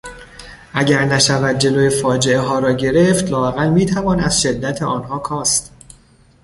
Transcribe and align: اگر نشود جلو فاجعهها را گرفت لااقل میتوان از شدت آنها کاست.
اگر 0.73 1.05
نشود 1.05 1.57
جلو 1.57 1.89
فاجعهها 1.89 2.59
را 2.59 2.71
گرفت 2.71 3.29
لااقل 3.29 3.69
میتوان 3.69 4.19
از 4.19 4.41
شدت 4.41 4.81
آنها 4.83 5.19
کاست. 5.19 5.71